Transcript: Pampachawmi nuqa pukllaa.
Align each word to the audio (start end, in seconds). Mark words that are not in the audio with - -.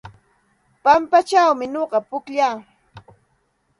Pampachawmi 0.83 1.65
nuqa 1.73 1.99
pukllaa. 2.09 2.55